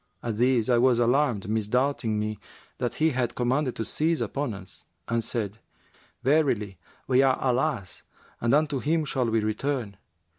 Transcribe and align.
At 0.23 0.39
this 0.39 0.67
I 0.67 0.79
was 0.79 0.97
alarmed, 0.97 1.47
misdoubting 1.47 2.17
me 2.19 2.39
that 2.79 2.95
he 2.95 3.11
had 3.11 3.35
commanded 3.35 3.75
to 3.75 3.85
seize 3.85 4.19
upon 4.19 4.55
us, 4.55 4.83
and 5.07 5.23
said, 5.23 5.59
'Verily 6.23 6.79
we 7.05 7.21
are 7.21 7.35
Allah's 7.35 8.01
and 8.39 8.51
unto 8.55 8.79
Him 8.79 9.05
shall 9.05 9.29
we 9.29 9.41
return! 9.41 9.97